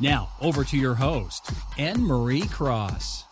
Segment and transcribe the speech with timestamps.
[0.00, 3.24] Now, over to your host, Annemarie Cross.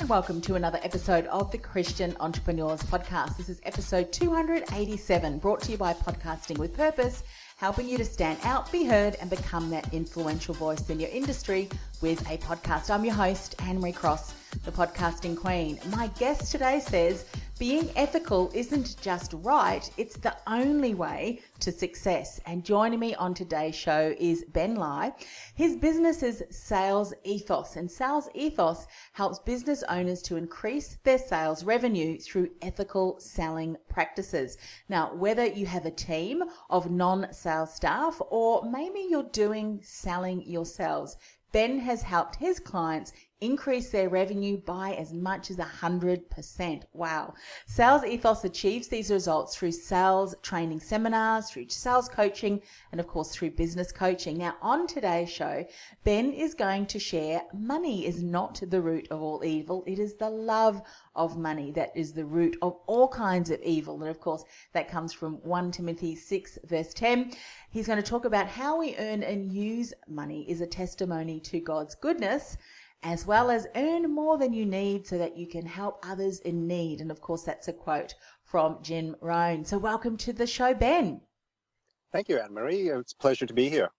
[0.00, 3.36] And welcome to another episode of the Christian Entrepreneurs Podcast.
[3.36, 7.22] This is episode 287, brought to you by Podcasting with Purpose,
[7.56, 11.68] helping you to stand out, be heard, and become that influential voice in your industry
[12.04, 12.90] with a podcast.
[12.90, 14.34] I'm your host, Annemarie Cross,
[14.66, 15.78] the podcasting queen.
[15.88, 17.24] My guest today says,
[17.58, 22.40] being ethical isn't just right, it's the only way to success.
[22.44, 25.14] And joining me on today's show is Ben Lai.
[25.54, 31.64] His business is Sales Ethos, and Sales Ethos helps business owners to increase their sales
[31.64, 34.58] revenue through ethical selling practices.
[34.90, 40.42] Now, whether you have a team of non sales staff or maybe you're doing selling
[40.42, 41.16] yourselves,
[41.54, 46.82] Ben has helped his clients increase their revenue by as much as 100%.
[46.92, 47.34] Wow.
[47.66, 53.30] Sales Ethos achieves these results through sales training seminars, through sales coaching, and of course
[53.30, 54.38] through business coaching.
[54.38, 55.66] Now, on today's show,
[56.04, 59.84] Ben is going to share money is not the root of all evil.
[59.86, 60.80] It is the love
[61.14, 64.00] of money that is the root of all kinds of evil.
[64.00, 67.32] And of course, that comes from 1 Timothy 6 verse 10.
[67.70, 71.60] He's going to talk about how we earn and use money is a testimony to
[71.60, 72.56] God's goodness
[73.04, 76.66] as well as earn more than you need so that you can help others in
[76.66, 77.00] need.
[77.00, 79.64] And of course, that's a quote from Jim Rohn.
[79.64, 81.20] So, welcome to the show, Ben.
[82.12, 82.98] Thank you, Annemarie.
[82.98, 83.90] It's a pleasure to be here.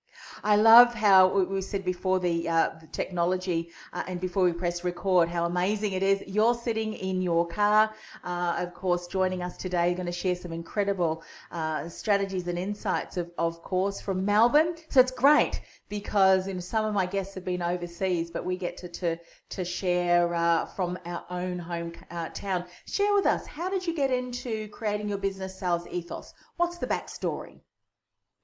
[0.43, 4.83] I love how we said before the, uh, the technology uh, and before we press
[4.83, 6.23] record, how amazing it is.
[6.27, 7.93] You're sitting in your car,
[8.23, 9.87] uh, of course, joining us today.
[9.87, 14.75] You're going to share some incredible uh, strategies and insights, of, of course, from Melbourne.
[14.89, 18.57] So it's great because you know, some of my guests have been overseas, but we
[18.57, 19.17] get to to,
[19.49, 22.65] to share uh, from our own home uh, town.
[22.87, 26.33] Share with us, how did you get into creating your business sales ethos?
[26.57, 27.59] What's the backstory?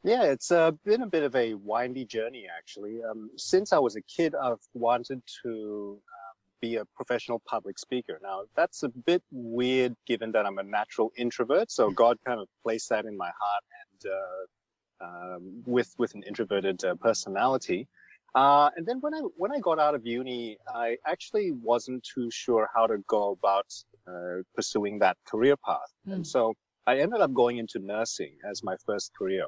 [0.04, 3.04] Yeah, it's uh, been a bit of a windy journey, actually.
[3.04, 8.20] Um, since I was a kid, I've wanted to uh, be a professional public speaker.
[8.24, 11.70] Now, that's a bit weird given that I'm a natural introvert.
[11.70, 16.24] So God kind of placed that in my heart and uh, um, with with an
[16.24, 17.88] introverted uh, personality.
[18.34, 22.30] Uh, and then when I when I got out of uni, I actually wasn't too
[22.32, 23.68] sure how to go about
[24.08, 25.92] uh, pursuing that career path.
[26.08, 26.14] Mm.
[26.14, 26.54] And so
[26.88, 29.46] I ended up going into nursing as my first career.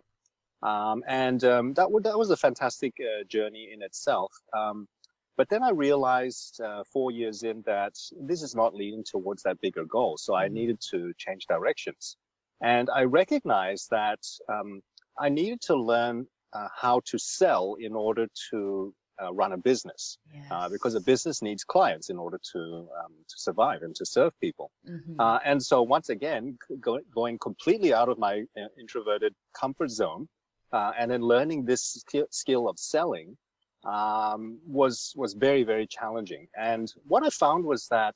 [0.63, 4.31] Um, and um, that, w- that was a fantastic uh, journey in itself.
[4.57, 4.87] Um,
[5.35, 9.59] but then I realized uh, four years in that this is not leading towards that
[9.61, 10.17] bigger goal.
[10.17, 10.53] So I mm-hmm.
[10.53, 12.17] needed to change directions.
[12.61, 14.81] And I recognized that um,
[15.19, 20.17] I needed to learn uh, how to sell in order to uh, run a business
[20.51, 20.71] uh, yes.
[20.71, 24.71] because a business needs clients in order to um, to survive and to serve people.
[24.89, 25.19] Mm-hmm.
[25.19, 30.27] Uh, and so once again, go- going completely out of my uh, introverted comfort zone,
[30.73, 33.37] uh, and then learning this skill of selling
[33.85, 36.47] um, was was very very challenging.
[36.57, 38.15] And what I found was that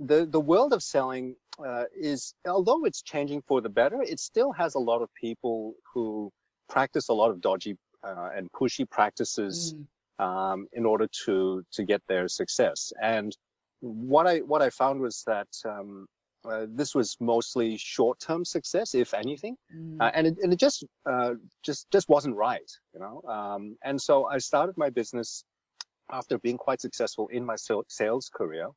[0.00, 1.34] the the world of selling
[1.64, 5.74] uh, is although it's changing for the better, it still has a lot of people
[5.92, 6.30] who
[6.68, 10.24] practice a lot of dodgy uh, and pushy practices mm.
[10.24, 12.92] um, in order to to get their success.
[13.02, 13.36] And
[13.80, 16.06] what I what I found was that um,
[16.44, 19.96] uh, this was mostly short-term success, if anything, mm.
[20.00, 23.22] uh, and it and it just uh, just just wasn't right, you know.
[23.28, 25.44] Um, and so I started my business
[26.10, 27.56] after being quite successful in my
[27.88, 28.68] sales career,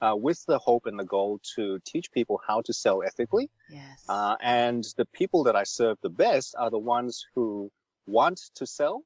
[0.00, 3.50] uh, with the hope and the goal to teach people how to sell ethically.
[3.70, 4.04] Yes.
[4.08, 7.70] Uh, and the people that I serve the best are the ones who
[8.06, 9.02] want to sell,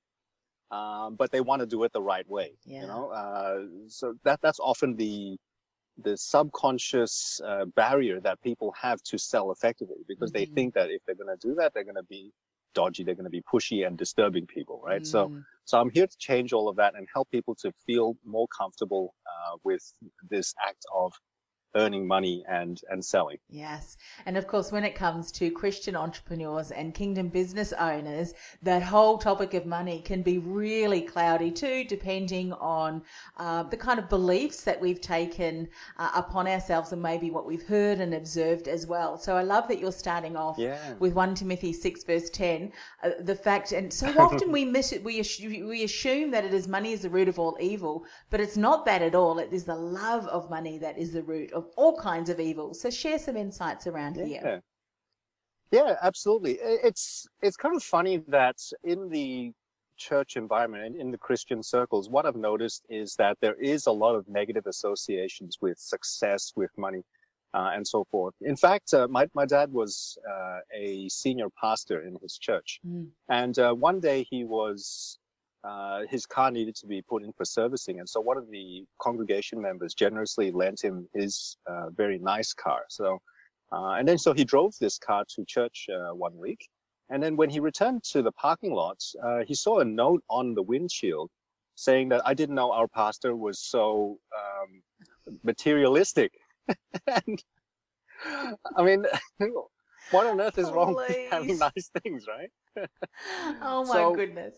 [0.71, 2.53] um, but they want to do it the right way.
[2.65, 2.83] Yeah.
[2.83, 5.37] You know, so that that's often the
[6.03, 10.39] the subconscious uh, barrier that people have to sell effectively because mm-hmm.
[10.39, 12.33] they think that if they're going to do that, they're going to be
[12.75, 13.05] dodgy.
[13.05, 15.03] They're going to be pushy and disturbing people, right?
[15.03, 15.07] Mm.
[15.07, 15.33] So,
[15.65, 19.15] so I'm here to change all of that and help people to feel more comfortable
[19.27, 19.83] uh, with
[20.29, 21.13] this act of
[21.75, 23.39] earning money and and selling.
[23.49, 23.97] Yes.
[24.27, 29.19] And of course, when it comes to Christian entrepreneurs and kingdom business owners, that whole
[29.19, 33.03] topic of money can be really cloudy too, depending on
[33.37, 35.69] uh, the kind of beliefs that we've taken
[35.99, 39.17] uh, upon ourselves and maybe what we've heard and observed as well.
[39.19, 40.95] So I love that you're starting off Yeah.
[40.99, 42.73] with 1 Timothy 6 verse 10,
[43.03, 45.23] uh, the fact, and so often we miss it, we,
[45.63, 48.85] we assume that it is money is the root of all evil, but it's not
[48.87, 49.39] that at all.
[49.39, 52.75] It is the love of money that is the root of all kinds of evil.
[52.75, 54.41] So share some insights around here.
[54.45, 54.59] Yeah.
[55.71, 56.59] Yeah, absolutely.
[56.63, 59.53] It's it's kind of funny that in the
[59.97, 63.93] church environment and in the Christian circles, what I've noticed is that there is a
[63.93, 67.03] lot of negative associations with success, with money,
[67.55, 68.35] uh, and so forth.
[68.43, 73.09] In fact, uh, my my dad was uh, a senior pastor in his church, Mm.
[73.29, 75.19] and uh, one day he was.
[75.67, 78.85] Uh, his car needed to be put in for servicing, and so one of the
[79.01, 82.83] congregation members generously lent him his uh, very nice car.
[82.91, 83.19] So,
[83.73, 86.69] uh, and then so he drove this car to church uh, one week.
[87.11, 90.55] And then when he returned to the parking lot, uh, he saw a note on
[90.55, 91.31] the windshield
[91.77, 94.83] saying that I didn't know our pastor was so um,
[95.43, 96.33] materialistic.
[97.07, 97.43] and
[98.77, 99.05] I mean,
[100.11, 102.51] what on earth is wrong with having nice things, right?
[103.63, 104.55] Oh my So- goodness.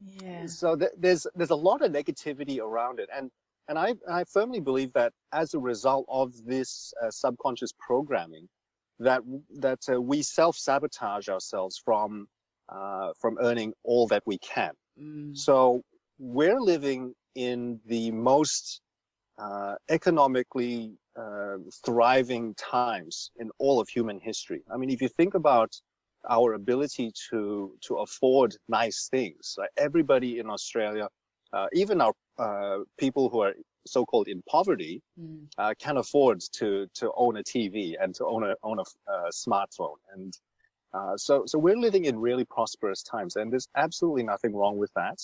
[0.00, 0.46] Yeah.
[0.46, 3.30] So th- there's there's a lot of negativity around it, and
[3.68, 8.48] and I I firmly believe that as a result of this uh, subconscious programming,
[8.98, 9.22] that
[9.58, 12.26] that uh, we self sabotage ourselves from
[12.68, 14.72] uh, from earning all that we can.
[15.00, 15.36] Mm.
[15.36, 15.82] So
[16.18, 18.80] we're living in the most
[19.38, 24.62] uh, economically uh, thriving times in all of human history.
[24.72, 25.72] I mean, if you think about
[26.30, 31.08] our ability to to afford nice things, like everybody in Australia,
[31.52, 33.54] uh, even our uh, people who are
[33.86, 35.46] so-called in poverty, Mm.
[35.58, 39.30] uh, can afford to to own a TV and to own a own a uh,
[39.30, 39.98] smartphone.
[40.14, 40.32] And
[40.92, 44.92] uh, so so we're living in really prosperous times, and there's absolutely nothing wrong with
[44.94, 45.18] that.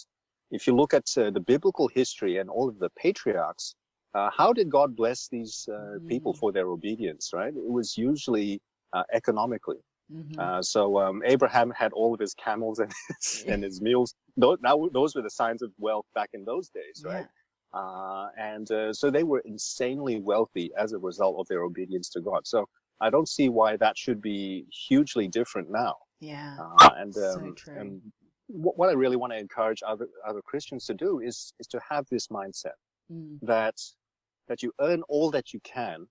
[0.50, 3.75] If you look at uh, the biblical history and all of the patriarchs,
[4.14, 6.38] uh, how did God bless these uh, people Mm.
[6.38, 7.25] for their obedience?
[7.32, 7.55] Right?
[7.55, 8.61] It was usually
[8.93, 9.81] uh, economically.
[10.12, 10.39] Mhm.
[10.39, 14.15] Uh, so um, Abraham had all of his camels and his, and his mules.
[14.37, 17.27] Those, now those were the signs of wealth back in those days, right?
[17.73, 22.21] Uh, and uh, so they were insanely wealthy as a result of their obedience to
[22.21, 22.47] God.
[22.47, 22.67] So
[23.01, 25.95] I don't see why that should be hugely different now.
[26.21, 26.56] Yeah.
[26.59, 27.75] Uh, and So um, true.
[27.77, 28.03] and
[28.49, 31.81] wh- what I really want to encourage other other Christians to do is is to
[31.89, 32.75] have this mindset
[33.13, 33.39] Mm.
[33.43, 33.75] that
[34.49, 36.06] that you earn all that you can,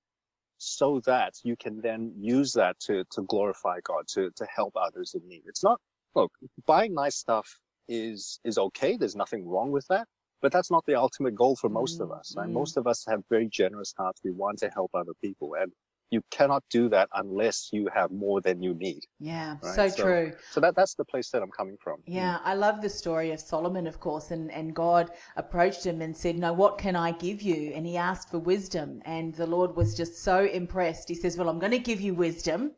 [0.60, 5.16] so that you can then use that to to glorify God, to to help others
[5.16, 5.44] in need.
[5.48, 5.80] It's not
[6.16, 6.32] look
[6.68, 7.50] buying nice stuff
[7.90, 8.98] is is okay.
[8.98, 10.08] There's nothing wrong with that.
[10.42, 12.36] But that's not the ultimate goal for most of Mm, us.
[12.38, 12.54] And mm.
[12.54, 14.22] most of us have very generous hearts.
[14.24, 15.56] We want to help other people.
[15.60, 15.72] And
[16.12, 19.06] you cannot do that unless you have more than you need.
[19.20, 19.58] Yeah.
[19.62, 20.34] Right, So so- true.
[20.52, 22.02] So that, that's the place that I'm coming from.
[22.06, 26.16] Yeah, I love the story of Solomon, of course, and, and God approached him and
[26.16, 27.74] said, No, what can I give you?
[27.76, 29.02] And he asked for wisdom.
[29.06, 31.10] And the Lord was just so impressed.
[31.10, 32.72] He says, Well, I'm going to give you wisdom.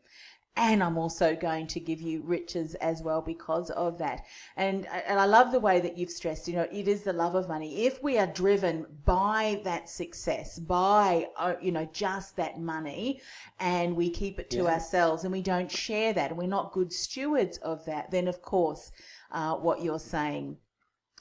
[0.58, 4.26] And I'm also going to give you riches as well because of that.
[4.58, 7.36] And, and I love the way that you've stressed, you know, it is the love
[7.36, 7.86] of money.
[7.86, 13.22] If we are driven by that success, by, uh, you know, just that money,
[13.60, 14.74] and we keep it to Yeah.
[14.74, 18.42] ourselves and we don't share that and we're not good stewards of that, then of
[18.42, 18.92] course,
[19.32, 20.58] uh, what you're saying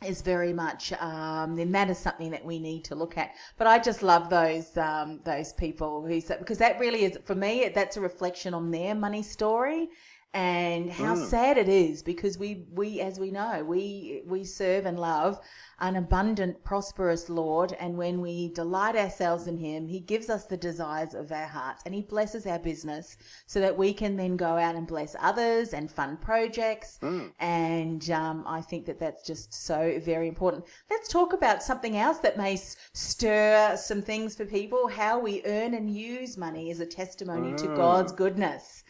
[0.06, 3.34] is very much um, then that is something that we need to look at.
[3.58, 7.70] But I just love those um, those people who because that really is for me
[7.74, 9.90] that's a reflection on their money story
[10.32, 11.26] and how Mm.
[11.28, 15.40] sad it is because we we as we know we we serve and love
[15.80, 20.56] an abundant prosperous lord and when we delight ourselves in him he gives us the
[20.56, 24.56] desires of our hearts and he blesses our business so that we can then go
[24.56, 27.32] out and bless others and fund projects Mm.
[27.40, 30.64] and um, I think that that's just so very important.
[30.88, 32.56] Let's talk about something else that may
[32.92, 37.66] stir some things for people how we earn and use money as a testimony to
[37.66, 37.76] Mm.
[37.76, 38.84] God's goodness.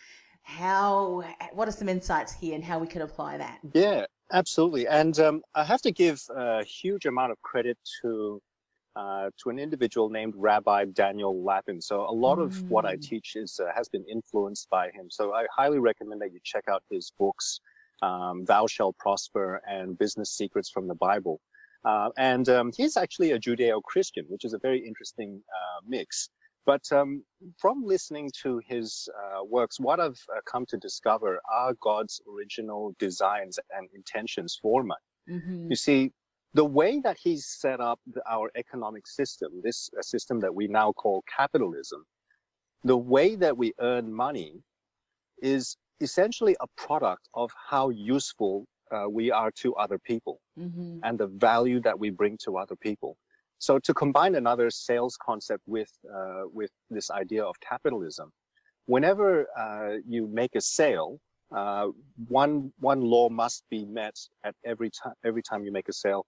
[0.58, 3.60] How, what are some insights here and how we can apply that?
[3.72, 4.88] Yeah, absolutely.
[4.88, 8.40] And um, I have to give a huge amount of credit to
[8.96, 11.80] uh, to an individual named Rabbi Daniel Lapin.
[11.80, 13.02] So a lot of what I Mm.
[13.10, 15.06] teach is uh, has been influenced by him.
[15.08, 17.60] So I highly recommend that you check out his books,
[18.02, 21.40] um, "Thou Shall Prosper" and "Business Secrets from the Bible."
[21.84, 26.28] Uh, and um, he's actually a Judeo-Christian, which is a very interesting uh, mix.
[26.66, 27.24] But um,
[27.58, 32.94] from listening to his uh, works, what I've uh, come to discover are God's original
[32.98, 35.00] designs and intentions for money.
[35.28, 35.70] Mm-hmm.
[35.70, 36.12] You see,
[36.54, 40.92] the way that he's set up our economic system, this uh, system that we now
[40.92, 42.04] call capitalism,
[42.84, 44.62] the way that we earn money
[45.42, 50.98] is essentially a product of how useful uh, we are to other people Mm-hmm.
[51.04, 53.16] and the value that we bring to other people.
[53.60, 58.32] So to combine another sales concept with uh, with this idea of capitalism,
[58.86, 61.20] whenever uh, you make a sale,
[61.54, 61.88] uh,
[62.28, 66.26] one one law must be met at every time every time you make a sale,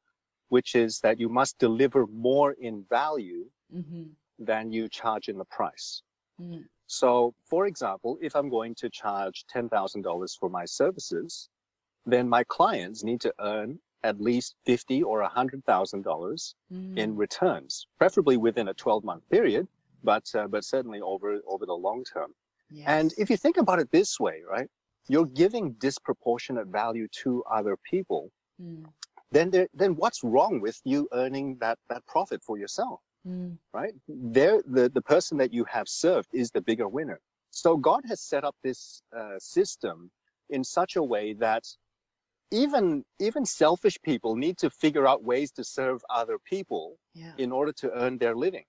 [0.50, 4.04] which is that you must deliver more in value Mm-hmm.
[4.38, 6.02] than you charge in the price.
[6.40, 6.64] Mm.
[6.86, 11.48] So, for example, if I'm going to charge $10,000 for my services,
[12.04, 16.98] then my clients need to earn at least fifty or a $100,000 Mm.
[16.98, 19.68] in returns, preferably within a 12 month period,
[20.02, 22.34] but, uh, but certainly over, over the long term.
[22.70, 22.84] Yes.
[22.88, 24.68] And if you think about it this way, right,
[25.08, 28.30] you're giving disproportionate value to other people,
[28.60, 28.84] Mm.
[29.30, 33.00] then there, then what's wrong with you earning that, that profit for yourself?
[33.26, 33.56] Mm.
[33.72, 33.94] right?
[34.08, 37.20] There, the, the person that you have served is the bigger winner.
[37.50, 40.10] So God has set up this uh, system
[40.50, 41.64] in such a way that
[42.52, 47.32] even even selfish people need to figure out ways to serve other people Yeah.
[47.38, 48.64] in order to earn their living.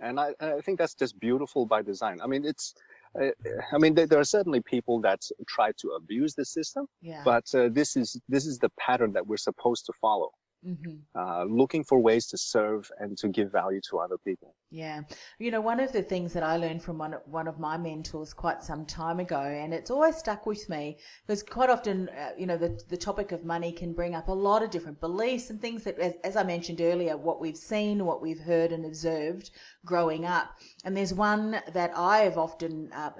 [0.00, 2.20] And I, I think that's just beautiful by design.
[2.24, 2.72] I mean, it's,
[3.20, 3.32] uh,
[3.74, 7.22] I mean, there, there are certainly people that try to abuse the system, Yeah.
[7.24, 10.30] but uh, this is this is the pattern that we're supposed to follow
[10.66, 10.96] mm-hmm.
[11.14, 14.54] uh, looking for ways to serve and to give value to other people.
[14.70, 15.02] Yeah.
[15.38, 18.32] You know, one of the things that I learned from one, one of my mentors
[18.32, 22.46] quite some time ago, and it's always stuck with me, because quite often, uh, you
[22.46, 25.60] know, the, the topic of money can bring up a lot of different beliefs and
[25.60, 29.50] things that, as, as I mentioned earlier, what we've seen, what we've heard and observed
[29.84, 30.56] growing up.
[30.84, 33.10] And there's one that I have often uh,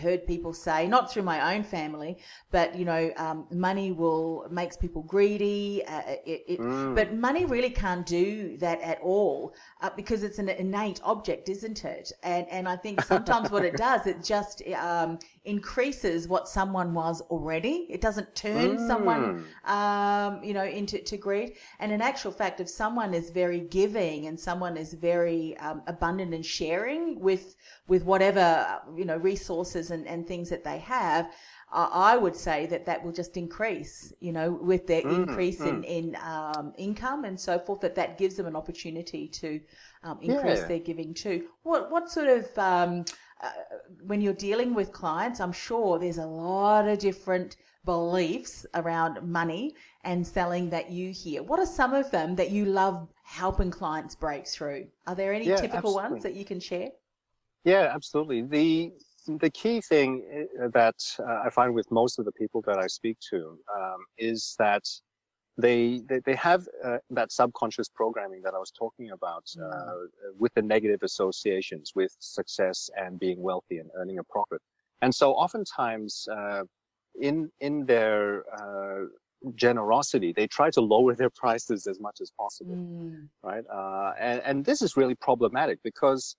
[0.00, 2.18] heard people say, not through my own family,
[2.50, 5.82] but you know, um, money will makes people greedy.
[5.86, 6.60] Uh, it, it,
[6.94, 11.84] But money really can't do that at all uh, because it's an innate object, isn't
[11.84, 12.12] it?
[12.22, 17.20] And and I think sometimes what it does, it just um, increases what someone was
[17.22, 17.86] already.
[17.90, 21.54] It doesn't turn someone, um, you know, into to greed.
[21.78, 26.34] And in actual fact, if someone is very giving and someone is very um, abundant
[26.34, 27.56] in sharing with
[27.88, 29.16] with whatever you know
[29.56, 31.30] resources and, and things that they have,
[31.72, 31.84] I
[32.14, 36.16] I would say that that will just increase, you know, with their increase in in
[36.22, 37.80] um, income and so forth.
[37.80, 39.60] That that gives them an opportunity to
[40.02, 40.68] um, increase Yeah.
[40.68, 41.38] their giving too.
[41.62, 43.04] What what sort of um,
[43.42, 43.50] uh,
[44.04, 49.74] when you're dealing with clients, I'm sure there's a lot of different beliefs around money
[50.04, 51.42] and selling that you hear.
[51.42, 54.88] What are some of them that you love helping clients break through?
[55.06, 56.90] Are there any Yeah, typical ones that you can share?
[57.64, 58.42] Yeah, absolutely.
[58.42, 58.92] The
[59.26, 62.86] the key thing uh, that uh, I find with most of the people that I
[62.86, 64.84] speak to um, is that
[65.58, 69.92] they they, they have uh, that subconscious programming that I was talking about uh,
[70.38, 74.60] with the negative associations with success and being wealthy and earning a profit.
[75.02, 76.64] And so oftentimes uh,
[77.20, 79.06] in in their uh,
[79.54, 83.64] generosity, they try to lower their prices as much as possible Mm, right?
[83.72, 86.36] Uh, and, and this is really problematic because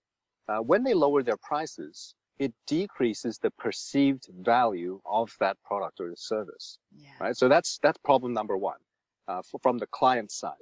[0.49, 6.09] uh, when they lower their prices, it decreases the perceived value of that product or
[6.09, 7.09] the service, yeah.
[7.19, 7.35] right?
[7.35, 8.79] So that's that's problem number one
[9.27, 10.53] uh, f- from the client side.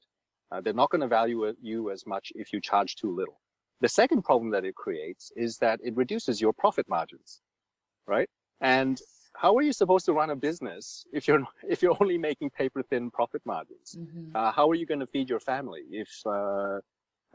[0.51, 3.41] Uh, they're not going to value you as much if you charge too little.
[3.81, 7.41] The second problem that it creates is that it reduces your profit margins,
[8.07, 8.29] right?
[8.61, 9.01] And
[9.35, 12.83] how are you supposed to run a business if you're if you're only making paper
[12.83, 13.97] thin profit margins?
[13.97, 14.31] Mhm.
[14.33, 16.79] Uh, how are you going to feed your family if uh,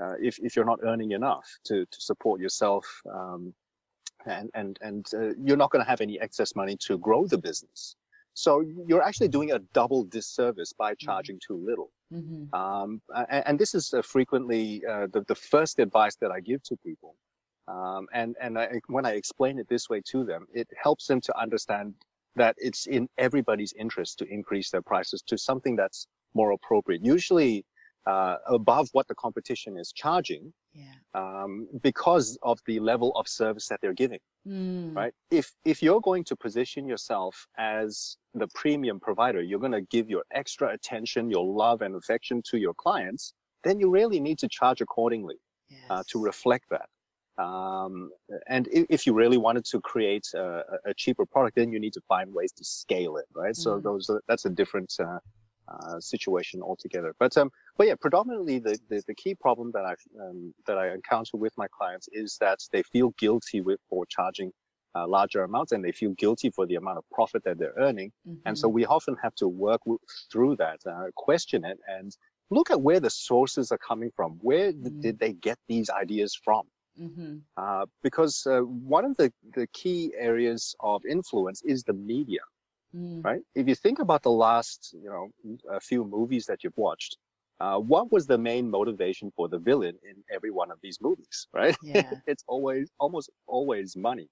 [0.03, 3.55] uh, if if you're not earning enough to to support yourself um,
[4.27, 7.39] and and and uh, you're not going to have any excess money to grow the
[7.39, 7.97] business?
[8.35, 11.91] So you're actually doing a double disservice by charging too little.
[12.13, 12.53] Mhm.
[12.55, 13.01] Um,
[13.31, 16.77] and, and this is uh, frequently uh, the, the first advice that I give to
[16.77, 17.17] people.
[17.69, 21.21] Um, and and I, when I explain it this way to them, it helps them
[21.23, 21.95] to understand
[22.37, 27.65] that it's in everybody's interest to increase their prices to something that's more appropriate, usually
[28.07, 30.95] uh, above what the competition is charging, Yeah.
[31.15, 34.97] um, because of the level of service that they're giving Mm.
[34.97, 35.13] right?
[35.31, 40.09] If if you're going to position yourself as the premium provider, you're going to give
[40.09, 43.35] your extra attention, your love and affection to your clients,
[43.65, 45.37] then you really need to charge accordingly
[45.91, 46.89] uh, to reflect that.
[47.43, 48.11] Um,
[48.49, 51.93] and if, if you really wanted to create a, a- cheaper product, then you need
[51.95, 53.57] to find ways to scale it, right?
[53.57, 53.83] So Mhm.
[53.83, 55.19] those are, that's a different uh,
[55.71, 57.15] uh, situation altogether.
[57.19, 60.93] But um, but yeah, predominantly the, the, the key problem that I um, that I
[60.93, 64.53] encounter with my clients is that they feel guilty with for charging
[64.95, 68.13] uh, larger amounts and they feel guilty for the amount of profit that they're earning.
[68.27, 68.41] Mm-hmm.
[68.47, 69.99] And so we often have to work w-
[70.33, 72.17] through that, uh, question it, and
[72.51, 74.39] look at where the sources are coming from.
[74.41, 75.01] Where mm-hmm.
[75.01, 76.63] did they get these ideas from?
[77.01, 77.37] Mm-hmm.
[77.57, 82.41] Uh, because uh, one of the, the key areas of influence is the media.
[82.95, 83.25] Mm.
[83.25, 83.41] Right.
[83.55, 85.29] If you think about the last, you know,
[85.71, 87.17] a few movies that you've watched,
[87.61, 91.47] uh, what was the main motivation for the villain in every one of these movies?
[91.55, 91.77] Right.
[91.83, 92.11] Yeah.
[92.27, 94.29] it's always, almost always money.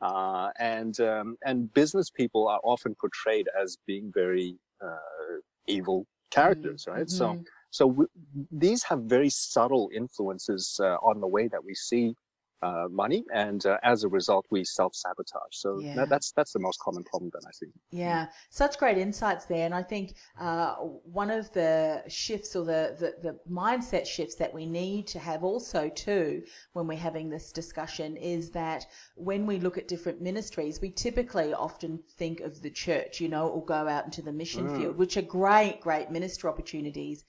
[0.00, 6.86] Uh, and um, and business people are often portrayed as being very uh, evil characters,
[6.88, 6.92] mm.
[6.92, 7.06] right?
[7.06, 7.16] Mm-hmm.
[7.16, 8.08] So so w-
[8.50, 12.14] these have very subtle influences uh, on the way that we see
[12.62, 15.52] uh, money, and uh, as a result, we self-sabotage.
[15.52, 15.94] So yeah.
[15.94, 17.66] that, that's that's the most common problem that I see.
[17.90, 22.96] Yeah, such great insights there, and I think uh, one of the shifts or the,
[22.98, 27.52] the the mindset shifts that we need to have also too when we're having this
[27.52, 28.86] discussion is that
[29.16, 33.48] when we look at different ministries, we typically often think of the church, you know,
[33.48, 34.76] or go out into the mission mm.
[34.76, 37.24] field, which are great, great ministry opportunities.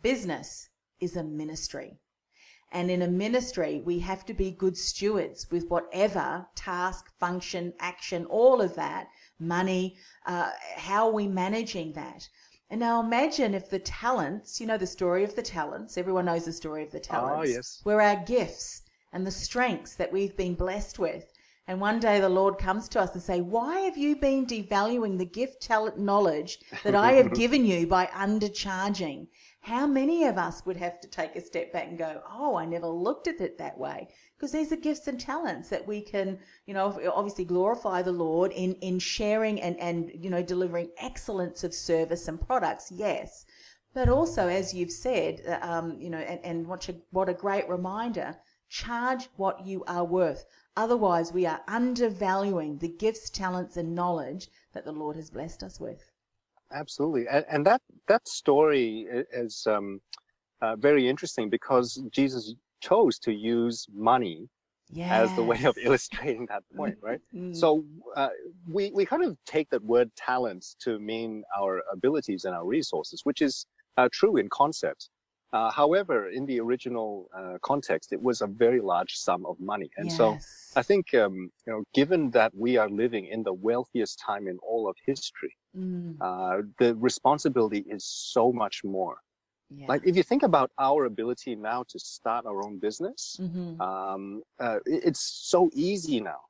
[0.00, 0.68] Business
[1.00, 1.98] is a ministry.
[2.72, 8.24] And in a ministry, we have to be good stewards with whatever task, function, action,
[8.24, 12.28] all of that, money, uh, how are we managing that?
[12.70, 16.46] And now imagine if the talents, you know the story of the talents, everyone knows
[16.46, 17.82] the story of the ah, talents, oh, yes.
[17.84, 21.30] were our gifts and the strengths that we've been blessed with.
[21.68, 25.18] And one day the Lord comes to us and say, why have you been devaluing
[25.18, 29.28] the gift, talent, knowledge that I have given you by undercharging?
[29.62, 32.66] How many of us would have to take a step back and go, oh, I
[32.66, 34.08] never looked at it that way?
[34.36, 38.50] Because these are gifts and talents that we can, you know, obviously glorify the Lord
[38.50, 43.46] in, in sharing and, and, you know, delivering excellence of service and products, yes.
[43.94, 47.34] But also, as you've said, uh, um, you know, and, and what, a, what a
[47.34, 48.36] great reminder,
[48.68, 50.44] charge what you are worth.
[50.76, 55.78] Otherwise, we are undervaluing the gifts, talents, and knowledge that the Lord has blessed us
[55.78, 56.10] with.
[56.72, 60.00] Absolutely, and, and that that story is um,
[60.60, 64.48] uh, very interesting because Jesus chose to use money
[64.90, 65.10] yes.
[65.10, 67.20] as the way of illustrating that point, right?
[67.34, 67.56] Mm.
[67.56, 68.28] So uh,
[68.70, 73.22] we we kind of take that word talents to mean our abilities and our resources,
[73.24, 75.08] which is uh, true in concept.
[75.52, 79.90] Uh, however, in the original uh, context, it was a very large sum of money,
[79.98, 80.16] and yes.
[80.16, 80.38] so
[80.76, 84.58] I think um, you know, given that we are living in the wealthiest time in
[84.62, 86.16] all of history, mm.
[86.20, 89.18] uh, the responsibility is so much more.
[89.74, 89.86] Yeah.
[89.88, 93.80] Like if you think about our ability now to start our own business, mm-hmm.
[93.80, 96.40] um, uh, it's so easy now.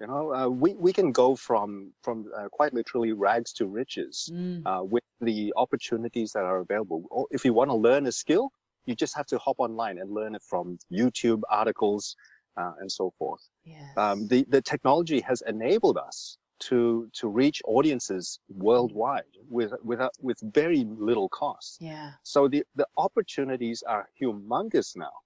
[0.00, 4.30] You know, uh, we, we can go from from uh, quite literally rags to riches
[4.32, 4.62] mm.
[4.66, 7.04] uh, with the opportunities that are available.
[7.10, 8.50] Or if you want to learn a skill,
[8.84, 12.14] you just have to hop online and learn it from YouTube articles
[12.56, 13.40] uh, and so forth.
[13.64, 13.96] Yes.
[13.96, 20.10] Um, the the technology has enabled us to to reach audiences worldwide with with uh,
[20.20, 21.78] with very little cost.
[21.80, 22.12] Yeah.
[22.22, 25.16] So the the opportunities are humongous now.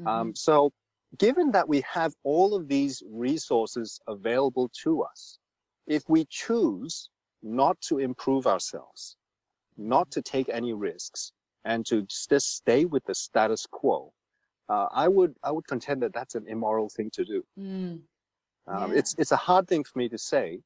[0.00, 0.06] Mm-hmm.
[0.06, 0.72] Um, so
[1.16, 5.38] given that we have all of these resources available to us,
[5.86, 7.08] if we choose
[7.42, 9.16] not to improve ourselves,
[9.76, 11.32] not to take any risks,
[11.64, 14.12] and to just stay with the status quo,
[14.68, 17.42] uh, I would I would contend that that's an immoral thing to do.
[17.58, 18.00] Mm.
[18.66, 18.98] Um, yeah.
[18.98, 20.60] It's it's a hard thing for me to say,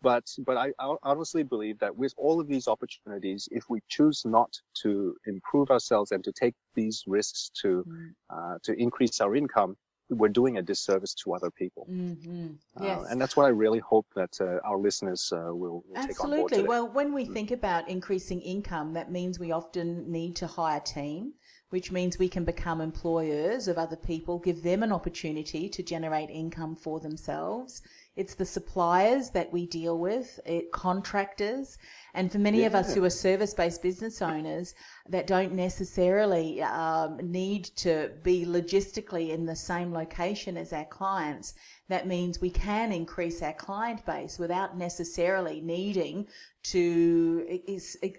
[0.00, 4.22] but but I, I honestly believe that with all of these opportunities, if we choose
[4.24, 4.50] not
[4.82, 8.10] to improve ourselves and to take these risks to mm.
[8.30, 9.76] uh, to increase our income,
[10.10, 11.86] we're doing a disservice to other people.
[11.90, 12.48] Mm-hmm.
[12.80, 13.00] Uh, yes.
[13.00, 16.62] Uh, and that's what I really hope that uh, our listeners uh, will, will Absolutely.
[16.62, 17.32] Well, when we mm.
[17.32, 21.34] think about increasing income, that means we often need to hire a team
[21.70, 26.30] which means we can become employers of other people, give them an opportunity to generate
[26.30, 27.82] income for themselves.
[28.16, 31.78] It's the suppliers that we deal with, it, contractors,
[32.14, 32.66] and for many yeah.
[32.66, 34.74] of us who are service-based business owners
[35.08, 41.54] that don't necessarily um, need to be logistically in the same location as our clients,
[41.88, 46.26] that means we can increase our client base without necessarily needing
[46.64, 47.60] to,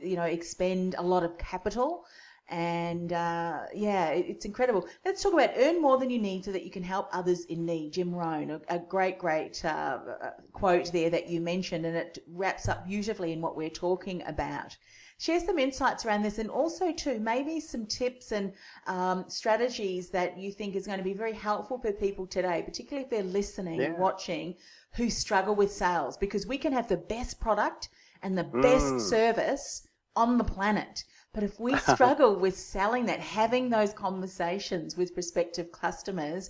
[0.01, 2.05] you know, expend a lot of capital
[2.49, 4.88] and uh, yeah, it's incredible.
[5.05, 7.65] Let's talk about earn more than you need so that you can help others in
[7.65, 7.93] need.
[7.93, 12.19] Jim Rohn, a, a great, great uh, uh, quote there that you mentioned, and it
[12.27, 14.75] wraps up beautifully in what we're talking about.
[15.19, 18.53] Share some insights around this, and also too maybe some tips and
[18.88, 23.03] um, strategies that you think is going to be very helpful for people today, particularly
[23.03, 23.88] if they're listening yeah.
[23.88, 24.55] and watching,
[24.95, 27.89] who struggle with sales, because we can have the best product
[28.23, 29.01] and the best mm.
[29.01, 31.03] service on the planet.
[31.33, 36.49] But if we struggle with selling that, having those conversations with prospective customers,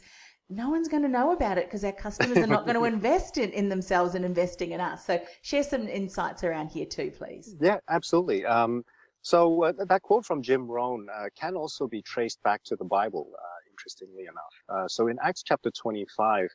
[0.49, 3.37] no one's going to know about it because our customers are not going to invest
[3.37, 5.05] in, in themselves and investing in us.
[5.05, 7.55] So share some insights around here too, please.
[7.59, 8.45] Yeah, absolutely.
[8.45, 8.83] Um,
[9.21, 12.85] so uh, that quote from Jim Rohn uh, can also be traced back to the
[12.85, 14.53] Bible, uh, interestingly enough.
[14.69, 16.49] Uh, so in Acts chapter 25,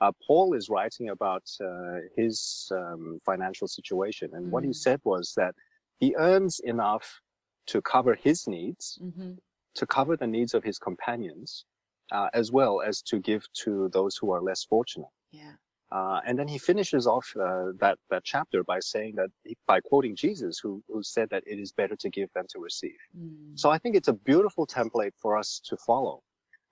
[0.00, 4.30] uh, Paul is writing about uh, his um, financial situation.
[4.34, 4.76] And mm what he mm.
[4.76, 5.54] said was that
[5.98, 7.20] he earns enough
[7.72, 9.32] to cover his needs, mm-hmm.
[9.74, 11.64] to cover the needs of his companions,
[12.12, 15.14] uh, as well as to give to those who are less fortunate.
[15.30, 15.52] Yeah.
[15.92, 19.28] Uh, and then he finishes off uh, that that chapter by saying that
[19.66, 23.00] by quoting Jesus, who who said that it is better to give than to receive.
[23.18, 23.58] Mm.
[23.58, 26.22] So I think it's a beautiful template for us to follow.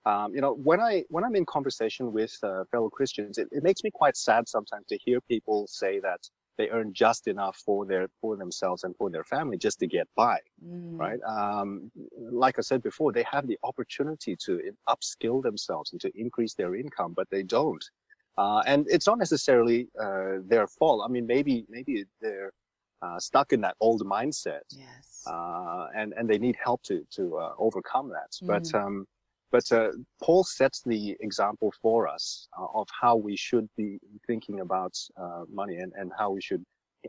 [0.05, 3.61] Um, you know, when I when I'm in conversation with uh, fellow Christians, it, it
[3.61, 6.21] makes me quite sad sometimes to hear people say that
[6.59, 10.07] they earn just enough for their for themselves and for their family just to get
[10.15, 10.99] by mm.
[11.03, 11.21] right?
[11.25, 11.89] Um,
[12.43, 14.51] like i said before they have the opportunity to
[14.93, 17.85] upskill themselves and to increase their income but they don't.
[18.37, 20.99] Uh, and it's not necessarily uh, their fault.
[21.05, 22.51] I mean maybe maybe they're
[23.01, 25.23] uh, stuck in that old mindset yes.
[25.33, 28.31] uh, and and they need help to to uh, overcome that.
[28.33, 28.47] Mm.
[28.53, 28.95] but um,
[29.51, 34.59] but uh, Paul sets the example for us uh, of how we should be thinking
[34.59, 36.63] about uh, money and, and how we should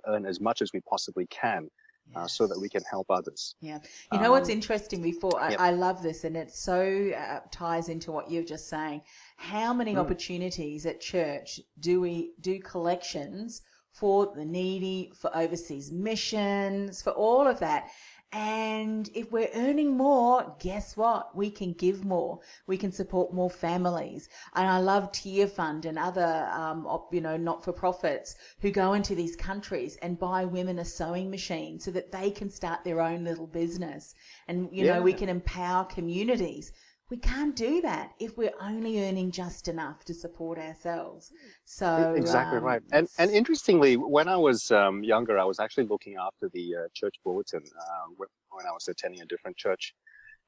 [0.07, 1.69] earn as much as we possibly can.
[2.13, 2.17] Yes.
[2.17, 3.55] Uh, so that we can help others.
[3.61, 3.79] Yeah.
[4.13, 5.41] You know um, what's interesting before?
[5.41, 5.61] I, yep.
[5.61, 9.03] I, love this and it so uh, ties into what you're just saying.
[9.37, 9.99] How many mm.
[9.99, 17.47] opportunities at church do we do collections for the needy, for overseas missions, for all
[17.47, 17.91] of that?
[18.33, 21.35] And if we're earning more, guess what?
[21.37, 22.39] We can give more.
[22.69, 24.29] We can support more families.
[24.55, 29.97] And I love Tearfund and other, um, you know, not-for-profits who go into these countries
[30.01, 34.15] and buy women a sewing machine so that they can start their own little business.
[34.47, 34.95] And, you yeah.
[34.95, 36.73] know, we can empower communities.
[37.11, 41.33] We can't do that if we're only earning just enough to support ourselves.
[41.65, 42.83] So exactly um, right.
[42.93, 46.89] And and interestingly, when I was um, younger, I was actually looking after the uh,
[46.95, 49.93] church bulletin uh, when I was attending a different church,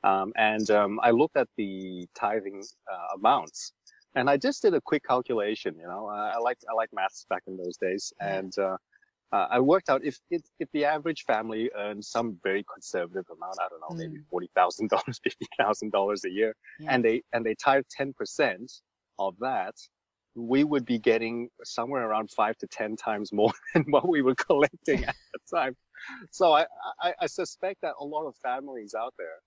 [0.04, 3.72] um, and um, I looked at the tithing uh, amounts,
[4.14, 5.74] and I just did a quick calculation.
[5.76, 8.54] You know, I like I like maths back in those days, and
[9.32, 13.56] uh, I worked out if, if, if the average family earns some very conservative amount,
[13.60, 14.08] I don't know, mm.
[14.08, 16.94] maybe forty thousand dollars, fifty thousand dollars a year, yeah.
[16.94, 18.70] and they and they tithe ten percent
[19.18, 19.74] of that,
[20.34, 24.34] we would be getting somewhere around five to ten times more than what we were
[24.34, 25.76] collecting at the time.
[26.30, 26.66] So I,
[27.00, 29.38] I, I suspect that a lot of families out there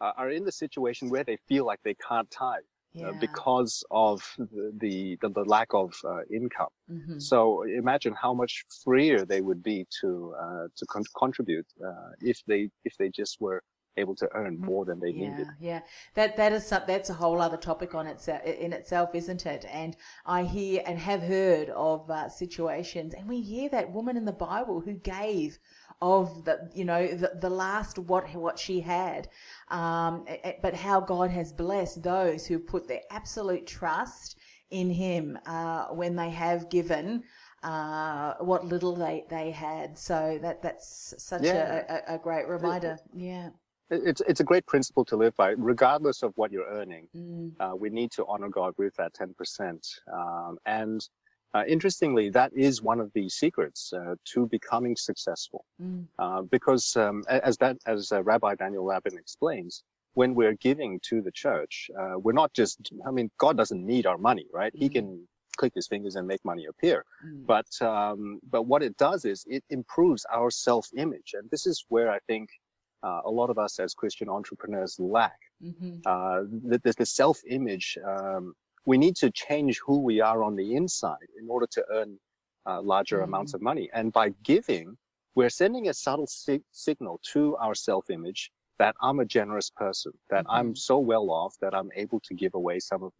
[0.00, 2.62] uh, are in the situation where they feel like they can't tithe.
[2.96, 3.18] Uh, yeah.
[3.20, 6.68] because of the, the, the lack of uh, income.
[6.88, 7.18] Mm-hmm.
[7.18, 12.40] So imagine how much freer they would be to uh, to con- contribute uh, if
[12.46, 13.64] they if they just were
[13.96, 15.46] able to earn more than they yeah, needed.
[15.60, 15.80] Yeah,
[16.14, 19.64] that that is some, that's a whole other topic on itself in itself, isn't it?
[19.70, 24.24] And I hear and have heard of uh, situations, and we hear that woman in
[24.24, 25.58] the Bible who gave
[26.00, 29.28] of the you know the, the last what what she had
[29.68, 30.24] um,
[30.62, 34.36] but how god has blessed those who put their absolute trust
[34.70, 37.22] in him uh, when they have given
[37.62, 41.84] uh, what little they, they had so that that's such yeah.
[41.88, 43.48] a, a, a, great reminder yeah
[43.90, 47.06] it's it's a great principle to live by, regardless of what you're earning.
[47.14, 47.52] Mm.
[47.60, 51.06] Uh, we need to honor God with that ten percent, um, and
[51.54, 56.04] uh, interestingly, that is one of the secrets uh, to becoming successful, mm.
[56.18, 61.22] uh, because um, as that as uh, Rabbi Daniel Lapin explains, when we're giving to
[61.22, 62.92] the church, uh, we're not just.
[63.06, 64.74] I mean, God doesn't need our money, right?
[64.74, 64.78] Mm.
[64.80, 67.04] He can click his fingers and make money appear.
[67.24, 67.46] Mm.
[67.46, 72.10] But um, but what it does is it improves our self-image, and this is where
[72.10, 72.48] I think
[73.04, 75.38] uh, a lot of us as Christian entrepreneurs lack.
[75.62, 76.68] Mm-hmm.
[76.68, 78.54] the, the, the self-image um,
[78.86, 82.18] we need to change who we are on the inside in order to earn
[82.66, 83.90] uh, larger mm amounts of money.
[83.92, 84.96] And by giving,
[85.34, 90.44] we're sending a subtle si- signal to our self-image that I'm a generous person, that
[90.44, 90.56] mm-hmm.
[90.56, 93.12] I'm so well off that I'm able to give away some of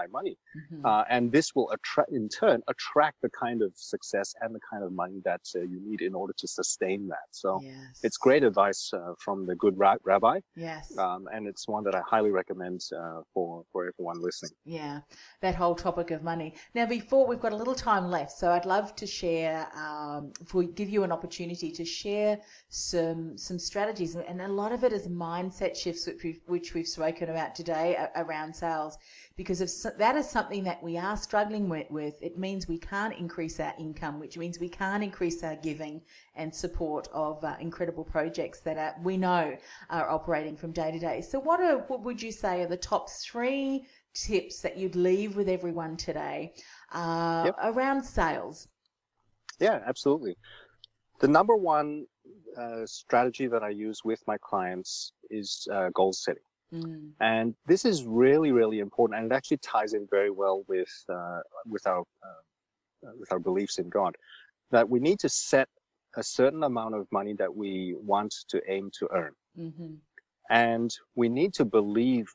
[0.00, 0.34] my money.
[0.58, 0.86] Mm-hmm.
[0.90, 4.82] Uh, and this will attract, in turn, attract the kind of success and the kind
[4.86, 7.28] of money that uh, you need in order to sustain that.
[7.42, 8.00] So yes.
[8.06, 10.36] it's great advice uh, from the good ra- rabbi.
[10.68, 10.84] Yes.
[11.04, 14.56] Um, and it's one that I highly recommend uh, for, for everyone listening.
[14.78, 14.96] Yeah.
[15.46, 16.48] That whole topic of money.
[16.78, 20.62] Now, before we've got a little time left, so I'd love to share, um, for
[20.80, 22.32] give you an opportunity to share
[22.68, 24.10] some, some strategies.
[24.30, 27.88] And a lot of it is mindset shifts, which we've, which we've spoken about today
[28.22, 28.94] around sales
[29.38, 32.20] because of that is something that we are struggling with, with.
[32.20, 36.02] It means we can't increase our income, which means we can't increase our giving
[36.34, 39.56] and support of uh, incredible projects that are, we know
[39.90, 41.20] are operating from day to day.
[41.20, 45.36] So, what are what would you say are the top three tips that you'd leave
[45.36, 46.52] with everyone today
[46.92, 47.54] uh, yep.
[47.62, 48.66] around sales?
[49.60, 50.36] Yeah, absolutely.
[51.20, 52.06] The number one
[52.56, 56.42] uh, strategy that I use with my clients is uh, goal setting.
[56.72, 57.12] Mm.
[57.20, 61.40] And this is really, really important, and it actually ties in very well with uh,
[61.66, 64.14] with our uh, with our beliefs in God.
[64.70, 65.68] That we need to set
[66.16, 69.94] a certain amount of money that we want to aim to earn, mm-hmm.
[70.50, 72.28] and we need to believe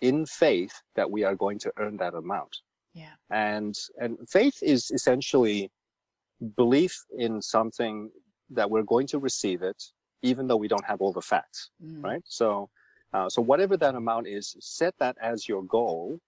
[0.00, 2.58] in faith that we are going to earn that amount.
[2.94, 3.14] Yeah.
[3.30, 5.70] And and faith is essentially
[6.56, 8.10] belief in something
[8.50, 9.82] that we're going to receive it,
[10.22, 12.02] even though we don't have all the facts, mm.
[12.02, 12.22] right?
[12.24, 12.68] So
[13.12, 16.18] uh, so whatever that amount is, set that as your goal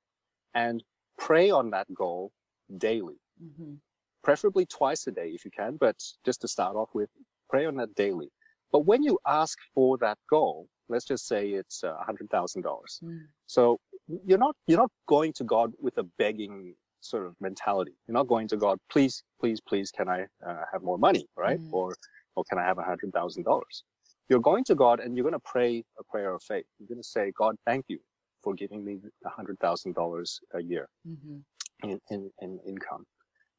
[0.55, 0.83] and
[1.19, 2.31] pray on that goal
[2.79, 3.21] daily.
[3.43, 3.75] Mm-hmm.
[4.23, 7.11] Preferably twice a day if you can, but just to start off with,
[7.49, 8.31] pray on that daily.
[8.73, 13.01] But when you ask for that goal, let's just say it's a hundred thousand dollars.
[13.03, 13.21] Mm.
[13.47, 13.79] So
[14.25, 17.93] you're not you're not going to God with a begging sort of mentality.
[18.07, 21.61] You're not going to God, please, please, please, can I uh, have more money, right?
[21.61, 21.73] Mm.
[21.73, 21.95] Or
[22.37, 23.85] or can I have a hundred thousand dollars?
[24.29, 26.65] You're going to God and you're going to pray a prayer of faith.
[26.79, 27.99] You're going to say, God, thank you
[28.43, 31.89] for giving me a hundred thousand dollars a year mm-hmm.
[31.89, 33.05] in, in, in, income.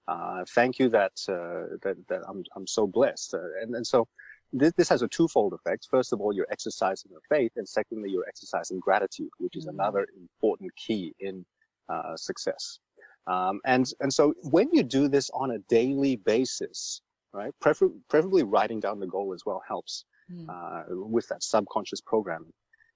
[0.07, 3.33] Uh, thank you that, uh, that, that I'm, I'm so blessed.
[3.33, 4.07] Uh, and, and so
[4.53, 5.87] this, this has a twofold effect.
[5.89, 7.51] First of all, you're exercising your faith.
[7.55, 9.79] And secondly, you're exercising gratitude, which is mm-hmm.
[9.79, 11.45] another important key in,
[11.89, 12.79] uh, success.
[13.27, 17.01] Um, and, and so when you do this on a daily basis,
[17.33, 20.49] right, prefer- preferably writing down the goal as well helps mm.
[20.49, 22.53] uh, with that subconscious programming.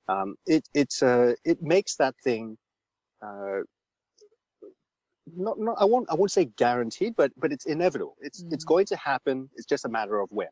[0.07, 2.57] Um, it it uh, it makes that thing
[3.21, 3.59] uh,
[5.35, 8.15] not, not I won't I won't say guaranteed, but but it's inevitable.
[8.19, 8.53] It's mm.
[8.53, 9.49] it's going to happen.
[9.55, 10.47] It's just a matter of when.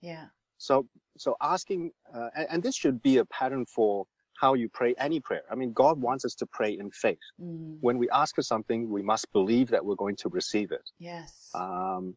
[0.00, 0.26] Yeah.
[0.58, 4.06] So so asking, uh, and, and, this should be a pattern for
[4.40, 5.42] how you pray any prayer.
[5.50, 7.18] I mean, God wants us to pray in faith.
[7.40, 7.78] Mm.
[7.80, 10.88] When we ask for something, we must believe that we're going to receive it.
[10.98, 11.50] Yes.
[11.54, 12.16] Um,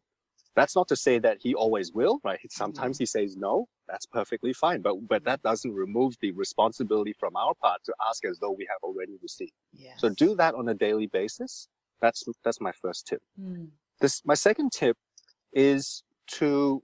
[0.58, 2.40] that's not to say that he always will, right?
[2.50, 3.02] Sometimes mm-hmm.
[3.02, 3.68] he says no.
[3.88, 4.80] That's perfectly fine.
[4.82, 8.66] But but that doesn't remove the responsibility from our part to ask as though we
[8.72, 9.52] have already received.
[9.72, 10.00] Yes.
[10.00, 11.68] So do that on a daily basis.
[12.02, 13.22] That's that's my first tip.
[13.40, 13.68] Mm.
[14.00, 14.96] This my second tip
[15.52, 16.02] is
[16.38, 16.82] to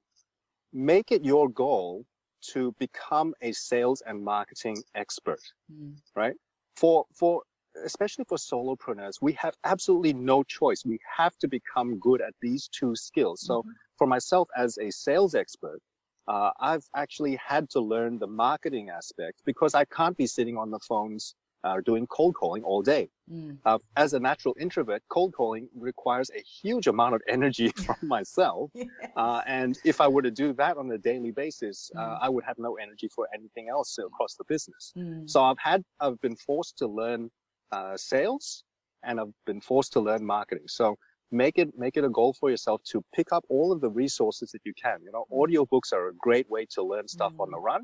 [0.72, 2.04] make it your goal
[2.52, 5.40] to become a sales and marketing expert.
[5.72, 5.96] Mm.
[6.14, 6.36] Right?
[6.76, 7.42] For for
[7.84, 10.84] especially for solopreneurs, we have absolutely no choice.
[10.84, 13.40] We have to become good at these two skills.
[13.42, 13.70] So mm-hmm.
[13.96, 15.80] for myself as a sales expert,
[16.26, 20.70] uh, I've actually had to learn the marketing aspect because I can't be sitting on
[20.70, 21.34] the phones
[21.64, 23.08] uh, doing cold calling all day.
[23.32, 23.56] Mm.
[23.64, 28.70] Uh, as a natural introvert, cold calling requires a huge amount of energy from myself.
[28.74, 28.88] yes.
[29.16, 32.18] Uh, and if I were to do that on a daily basis, uh, mm.
[32.20, 34.92] I would have no energy for anything else across the business.
[34.96, 35.28] Mm.
[35.28, 37.30] So I've had, I've been forced to learn
[37.74, 38.64] uh, sales
[39.04, 40.64] and I've been forced to learn marketing.
[40.66, 40.96] So
[41.30, 44.50] make it make it a goal for yourself to pick up all of the resources
[44.52, 44.98] that you can.
[45.02, 47.42] You know, audiobooks are a great way to learn stuff mm.
[47.42, 47.70] on the mm.
[47.70, 47.82] run,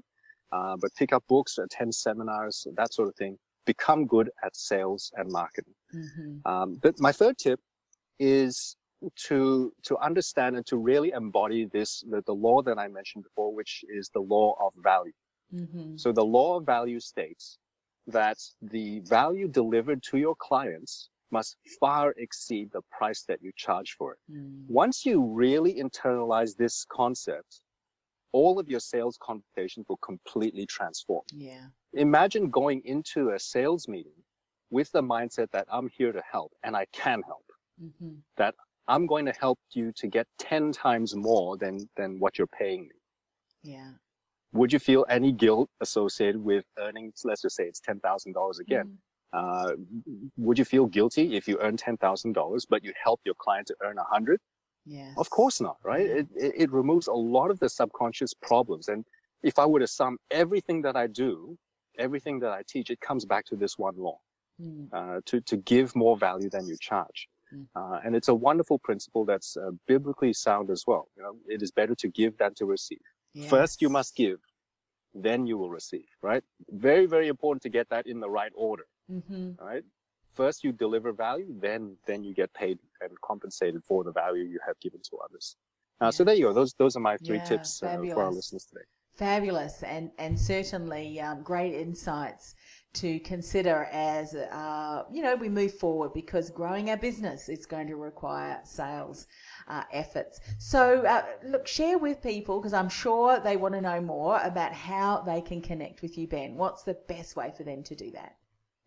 [0.53, 3.37] uh, but pick up books, attend seminars, that sort of thing.
[3.67, 5.75] Become good at sales and marketing.
[5.95, 6.51] Mm-hmm.
[6.51, 7.61] Um, but my third tip
[8.19, 8.77] is
[9.29, 13.55] to to understand and to really embody this the, the law that I mentioned before,
[13.55, 15.19] which is the law of value.
[15.55, 15.97] Mm-hmm.
[15.97, 17.59] So the law of value states
[18.07, 23.95] that the value delivered to your clients must far exceed the price that you charge
[23.97, 24.19] for it.
[24.33, 24.65] Mm.
[24.69, 27.61] Once you really internalize this concept,
[28.33, 31.23] all of your sales conversations will completely transform.
[31.33, 31.67] Yeah.
[31.95, 34.23] Imagine going into a sales meeting
[34.71, 37.45] with the mindset that I'm here to help and I can help.
[37.83, 38.15] Mm-hmm.
[38.37, 38.55] That
[38.89, 42.83] I'm going to help you to get 10 times more than, than what you're paying
[42.83, 42.97] me.
[43.63, 43.93] Yeah
[44.53, 48.87] would you feel any guilt associated with earning, let's just say it's $10,000 again?
[48.87, 48.97] Mm.
[49.33, 49.77] Uh,
[50.37, 53.97] would you feel guilty if you earn $10,000, but you help your client to earn
[53.99, 54.41] a hundred?
[54.87, 55.15] Yes.
[55.17, 56.07] Of course not, right?
[56.07, 58.89] It, it, it, removes a lot of the subconscious problems.
[58.89, 59.05] And
[59.43, 61.57] if I were to sum everything that I do,
[61.99, 64.19] everything that I teach, it comes back to this one law,
[64.61, 64.89] mm.
[64.93, 67.29] uh, to, to give more value than you charge.
[67.55, 67.67] Mm.
[67.77, 71.09] Uh, and it's a wonderful principle that's uh, biblically sound as well.
[71.17, 72.99] You know, it is better to give than to receive.
[73.35, 73.51] Yes.
[73.51, 74.41] First, you must give,
[75.15, 76.43] then you will receive, right?
[76.71, 79.53] Very, very important to get that in the right order, mm-hmm.
[79.65, 79.85] right?
[80.35, 84.59] First, you deliver value, then, then you get paid and compensated for the value you
[84.67, 85.57] have given to others.
[86.01, 86.17] Uh, yes.
[86.17, 86.53] So there you go.
[86.53, 88.87] Those, those are my three yeah, tips uh, for our listeners today.
[89.15, 92.55] Fabulous and, and certainly um, great insights
[92.93, 97.87] to consider as, uh, you know, we move forward because growing our business is going
[97.87, 99.29] to require sales
[99.69, 100.41] uh, efforts.
[100.59, 104.73] So, uh, look, share with people because I'm sure they want to know more about
[104.73, 106.57] how they can connect with you, Ben.
[106.57, 108.35] What's the best way for them to do that?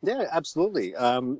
[0.01, 0.93] Yeah, absolutely.
[0.95, 1.39] Um,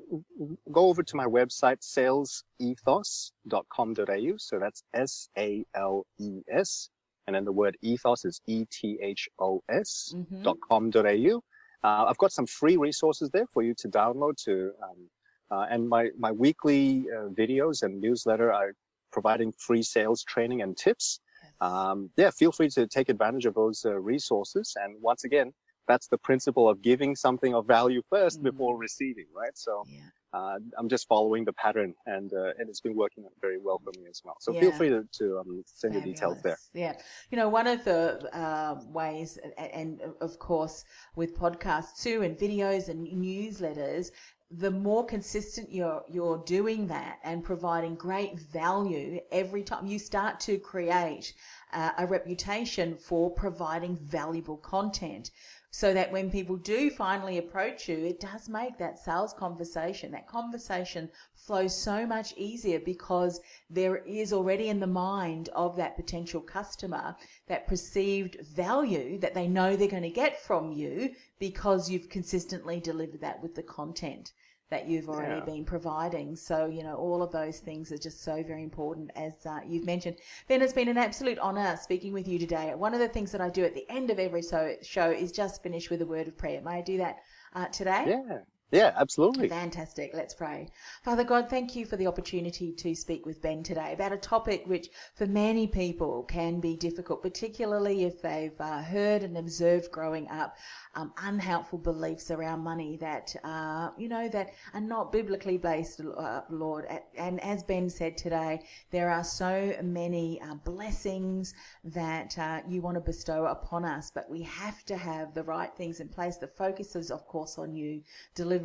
[0.72, 4.36] go over to my website, salesethos.com.au.
[4.38, 6.88] So that's S A L E S.
[7.26, 10.42] And then the word ethos is E T H O S mm-hmm.
[10.42, 11.42] dot com.au.
[11.84, 15.10] Uh, I've got some free resources there for you to download to, um,
[15.50, 18.72] uh, and my, my weekly uh, videos and newsletter are
[19.12, 21.20] providing free sales training and tips.
[21.60, 24.74] Um, yeah, feel free to take advantage of those uh, resources.
[24.82, 25.52] And once again,
[25.86, 28.44] that's the principle of giving something of value 1st mm-hmm.
[28.44, 29.56] before receiving, right?
[29.56, 30.00] So yeah.
[30.34, 33.92] Uh, I'm just following the pattern, and uh, and it's been working very well for
[33.98, 34.36] me as well.
[34.40, 34.60] So yeah.
[34.60, 36.20] feel free to, to um, send Fabulous.
[36.20, 36.58] your details there.
[36.74, 36.94] Yeah,
[37.30, 42.88] you know, one of the uh, ways, and of course with podcasts too, and videos
[42.88, 44.10] and newsletters,
[44.50, 50.40] the more consistent you're you're doing that and providing great value every time you start
[50.40, 51.32] to create
[51.72, 55.30] uh, a reputation for providing valuable content
[55.76, 60.28] so that when people do finally approach you, it does make that sales conversation, that
[60.28, 66.40] conversation flows so much easier because there is already in the mind of that potential
[66.40, 67.16] customer
[67.48, 71.10] that perceived value that they know they're going to get from you
[71.40, 74.30] because you've consistently delivered that with the content
[74.74, 75.44] that you've already yeah.
[75.44, 76.34] been providing.
[76.34, 79.86] So, you know, all of those things are just so very important as uh, you've
[79.86, 80.16] mentioned.
[80.48, 82.74] Ben, it's been an absolute honour speaking with you today.
[82.74, 85.30] One of the things that I do at the end of every so- show is
[85.30, 86.60] just finish with a word of prayer.
[86.60, 87.18] May I do that
[87.54, 88.04] uh, today?
[88.08, 88.38] Yeah.
[88.74, 89.48] Yeah, absolutely.
[89.48, 90.10] Fantastic.
[90.14, 90.66] Let's pray.
[91.04, 94.64] Father God, thank you for the opportunity to speak with Ben today about a topic
[94.66, 100.28] which for many people can be difficult, particularly if they've uh, heard and observed growing
[100.28, 100.56] up
[100.96, 106.40] um, unhelpful beliefs around money that, uh, you know, that are not biblically based, uh,
[106.50, 106.86] Lord.
[107.16, 108.60] And as Ben said today,
[108.90, 114.28] there are so many uh, blessings that uh, you want to bestow upon us, but
[114.28, 116.38] we have to have the right things in place.
[116.38, 118.02] The focus is, of course, on you
[118.34, 118.63] delivering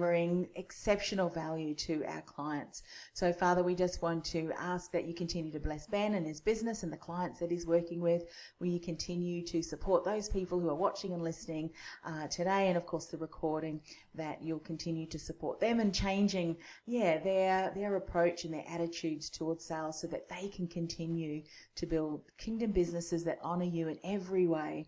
[0.56, 2.84] exceptional value to our clients.
[3.14, 6.42] So, Father, we just want to ask that you continue to bless Ben and his
[6.42, 8.24] business and the clients that he's working with.
[8.60, 11.72] Will you continue to support those people who are watching and listening?
[12.06, 13.82] Uh, today and of course the recording
[14.16, 19.30] that you'll continue to support them and changing yeah their their approach and their attitudes
[19.30, 21.42] towards sales so that they can continue
[21.76, 24.86] to build kingdom businesses that honor you in every way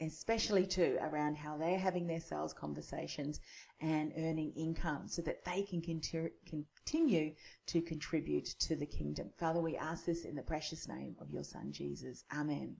[0.00, 3.40] especially too around how they're having their sales conversations
[3.80, 7.32] and earning income so that they can continue
[7.66, 9.30] to contribute to the kingdom.
[9.38, 12.24] Father, we ask this in the precious name of your son Jesus.
[12.32, 12.76] Amen.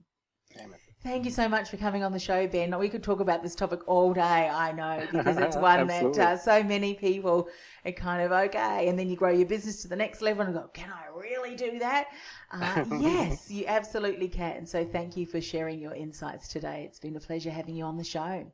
[0.59, 0.79] Amen.
[1.03, 2.77] Thank you so much for coming on the show, Ben.
[2.77, 6.37] We could talk about this topic all day, I know, because it's one that uh,
[6.37, 7.49] so many people
[7.85, 8.89] are kind of okay.
[8.89, 11.55] And then you grow your business to the next level and go, can I really
[11.55, 12.07] do that?
[12.51, 14.65] Uh, yes, you absolutely can.
[14.65, 16.85] So thank you for sharing your insights today.
[16.87, 18.51] It's been a pleasure having you on the show.